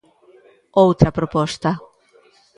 [0.85, 1.69] Outra proposta.